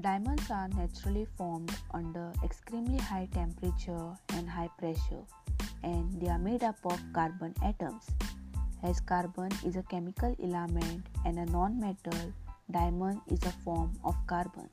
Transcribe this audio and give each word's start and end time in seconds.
Diamonds 0.00 0.50
are 0.50 0.68
naturally 0.68 1.26
formed 1.36 1.76
under 1.92 2.32
extremely 2.42 2.96
high 2.96 3.28
temperature 3.34 4.16
and 4.30 4.48
high 4.48 4.70
pressure, 4.78 5.20
and 5.82 6.18
they 6.18 6.28
are 6.28 6.38
made 6.38 6.62
up 6.62 6.76
of 6.86 6.98
carbon 7.12 7.52
atoms. 7.62 8.08
As 8.82 8.98
carbon 9.00 9.50
is 9.62 9.76
a 9.76 9.82
chemical 9.82 10.34
element 10.42 11.04
and 11.26 11.38
a 11.38 11.44
non-metal, 11.44 12.32
diamond 12.70 13.20
is 13.30 13.42
a 13.42 13.52
form 13.62 13.92
of 14.02 14.16
carbon. 14.26 14.70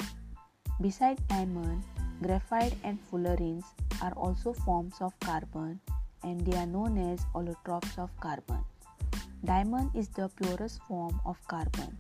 Besides 0.79 1.21
diamond, 1.27 1.84
graphite 2.23 2.75
and 2.85 2.98
fullerenes 3.12 3.66
are 4.02 4.13
also 4.13 4.53
forms 4.53 4.95
of 5.02 5.20
carbon 5.20 5.81
and 6.23 6.39
they 6.45 6.57
are 6.57 6.67
known 6.67 6.98
as 6.98 7.25
allotropes 7.35 7.98
of 7.99 8.17
carbon. 8.21 8.63
Diamond 9.44 9.91
is 9.94 10.07
the 10.07 10.30
purest 10.30 10.80
form 10.88 11.20
of 11.25 11.35
carbon. 11.49 11.98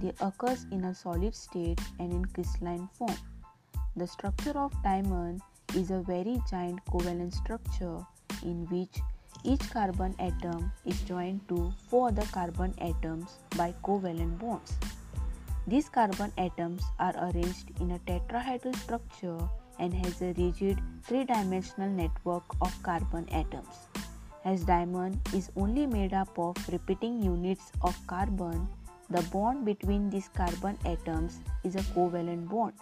They 0.00 0.12
occurs 0.20 0.66
in 0.70 0.84
a 0.84 0.94
solid 0.94 1.34
state 1.34 1.80
and 1.98 2.12
in 2.12 2.24
crystalline 2.24 2.88
form. 2.94 3.16
The 3.96 4.06
structure 4.06 4.56
of 4.58 4.72
diamond 4.82 5.42
is 5.74 5.90
a 5.90 6.00
very 6.00 6.40
giant 6.50 6.80
covalent 6.86 7.34
structure 7.34 7.98
in 8.42 8.66
which 8.70 9.00
each 9.44 9.70
carbon 9.70 10.14
atom 10.18 10.72
is 10.84 11.00
joined 11.02 11.46
to 11.48 11.72
four 11.88 12.08
other 12.08 12.26
carbon 12.32 12.74
atoms 12.78 13.38
by 13.56 13.74
covalent 13.82 14.38
bonds. 14.38 14.74
These 15.66 15.88
carbon 15.88 16.32
atoms 16.38 16.82
are 16.98 17.14
arranged 17.16 17.70
in 17.80 17.92
a 17.92 17.98
tetrahedral 18.00 18.76
structure 18.76 19.38
and 19.78 19.94
has 19.94 20.20
a 20.22 20.32
rigid 20.32 20.80
three-dimensional 21.04 21.90
network 21.90 22.44
of 22.60 22.82
carbon 22.82 23.28
atoms. 23.30 23.88
As 24.44 24.64
diamond 24.64 25.20
is 25.34 25.50
only 25.56 25.86
made 25.86 26.14
up 26.14 26.38
of 26.38 26.56
repeating 26.72 27.22
units 27.22 27.70
of 27.82 27.94
carbon, 28.06 28.66
the 29.10 29.22
bond 29.32 29.64
between 29.64 30.08
these 30.08 30.28
carbon 30.28 30.78
atoms 30.84 31.40
is 31.64 31.74
a 31.74 31.82
covalent 31.94 32.48
bond. 32.48 32.74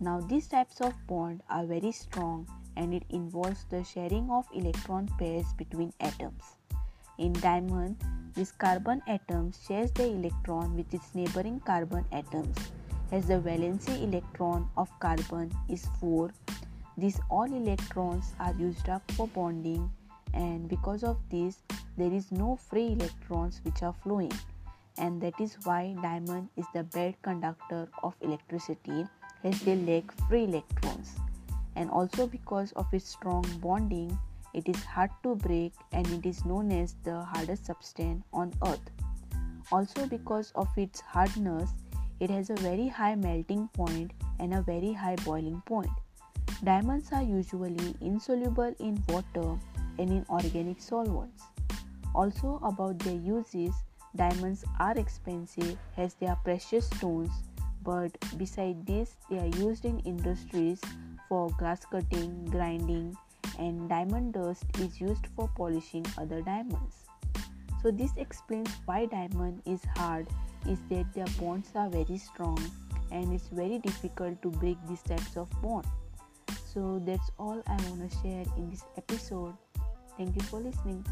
Now 0.00 0.20
these 0.20 0.48
types 0.48 0.80
of 0.80 0.94
bond 1.06 1.42
are 1.48 1.64
very 1.64 1.92
strong 1.92 2.48
and 2.76 2.92
it 2.92 3.04
involves 3.10 3.64
the 3.70 3.84
sharing 3.84 4.28
of 4.30 4.46
electron 4.52 5.08
pairs 5.16 5.46
between 5.56 5.92
atoms. 6.00 6.42
In 7.18 7.32
diamond, 7.34 7.96
this 8.34 8.50
carbon 8.50 9.00
atom 9.06 9.52
shares 9.66 9.92
the 9.92 10.06
electron 10.06 10.76
with 10.76 10.92
its 10.92 11.14
neighboring 11.14 11.60
carbon 11.60 12.04
atoms. 12.10 12.56
As 13.12 13.28
the 13.28 13.34
valency 13.34 14.02
electron 14.02 14.68
of 14.76 14.90
carbon 14.98 15.52
is 15.68 15.86
4, 16.00 16.32
these 16.96 17.20
all 17.30 17.44
electrons 17.44 18.32
are 18.40 18.54
used 18.54 18.88
up 18.88 19.08
for 19.12 19.28
bonding 19.28 19.88
and 20.32 20.68
because 20.68 21.04
of 21.04 21.16
this 21.30 21.58
there 21.96 22.12
is 22.12 22.32
no 22.32 22.56
free 22.56 22.88
electrons 22.88 23.60
which 23.62 23.82
are 23.84 23.94
flowing 24.02 24.32
and 24.98 25.20
that 25.20 25.38
is 25.40 25.56
why 25.64 25.94
diamond 26.02 26.48
is 26.56 26.66
the 26.74 26.84
best 26.84 27.20
conductor 27.22 27.88
of 28.02 28.14
electricity 28.20 29.06
as 29.42 29.60
they 29.62 29.76
lack 29.76 30.10
free 30.28 30.44
electrons. 30.44 31.16
And 31.76 31.90
also 31.90 32.26
because 32.26 32.72
of 32.72 32.86
its 32.92 33.08
strong 33.08 33.44
bonding 33.60 34.16
it 34.54 34.68
is 34.68 34.84
hard 34.84 35.10
to 35.24 35.34
break 35.34 35.72
and 35.92 36.06
it 36.06 36.24
is 36.24 36.44
known 36.44 36.70
as 36.70 36.94
the 37.02 37.22
hardest 37.22 37.66
substance 37.66 38.22
on 38.32 38.52
earth. 38.64 38.90
Also 39.72 40.06
because 40.06 40.52
of 40.54 40.68
its 40.76 41.00
hardness 41.00 41.70
it 42.20 42.30
has 42.30 42.50
a 42.50 42.54
very 42.54 42.86
high 42.86 43.16
melting 43.16 43.68
point 43.72 44.12
and 44.38 44.54
a 44.54 44.62
very 44.62 44.92
high 44.92 45.16
boiling 45.24 45.60
point. 45.66 45.90
Diamonds 46.62 47.10
are 47.12 47.22
usually 47.22 47.96
insoluble 48.00 48.74
in 48.78 49.02
water 49.08 49.58
and 49.98 50.10
in 50.10 50.24
organic 50.30 50.80
solvents. 50.80 51.42
Also 52.14 52.60
about 52.62 52.98
their 53.00 53.16
uses 53.16 53.74
Diamonds 54.16 54.64
are 54.78 54.96
expensive 54.96 55.76
as 55.96 56.14
they 56.14 56.26
are 56.26 56.38
precious 56.44 56.86
stones, 56.86 57.30
but 57.82 58.10
beside 58.38 58.86
this, 58.86 59.16
they 59.28 59.38
are 59.38 59.58
used 59.58 59.84
in 59.84 59.98
industries 60.00 60.80
for 61.28 61.50
glass 61.58 61.84
cutting, 61.84 62.44
grinding, 62.46 63.16
and 63.58 63.88
diamond 63.88 64.34
dust 64.34 64.64
is 64.78 65.00
used 65.00 65.26
for 65.34 65.48
polishing 65.56 66.06
other 66.16 66.40
diamonds. 66.42 66.96
So 67.82 67.90
this 67.90 68.12
explains 68.16 68.70
why 68.86 69.06
diamond 69.06 69.62
is 69.66 69.80
hard 69.96 70.26
is 70.68 70.78
that 70.88 71.12
their 71.12 71.26
bonds 71.38 71.70
are 71.74 71.90
very 71.90 72.16
strong 72.16 72.58
and 73.10 73.32
it's 73.32 73.48
very 73.48 73.78
difficult 73.78 74.40
to 74.42 74.48
break 74.48 74.78
these 74.88 75.02
types 75.02 75.36
of 75.36 75.50
bond. 75.60 75.86
So 76.64 77.02
that's 77.04 77.30
all 77.38 77.62
I 77.66 77.76
want 77.88 78.10
to 78.10 78.18
share 78.22 78.44
in 78.56 78.70
this 78.70 78.84
episode. 78.96 79.54
Thank 80.16 80.34
you 80.34 80.42
for 80.42 80.60
listening. 80.60 81.04